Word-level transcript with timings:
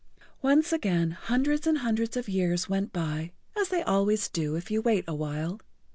Once 0.41 0.73
again 0.73 1.11
hundreds 1.11 1.67
and 1.67 1.77
hundreds 1.77 2.17
of 2.17 2.27
years 2.27 2.67
went 2.67 2.91
by, 2.91 3.31
as 3.55 3.69
they 3.69 3.83
always 3.83 4.29
do 4.29 4.55
if 4.55 4.71
you 4.71 4.81
wait 4.81 5.03
a 5.07 5.13
while. 5.13 5.59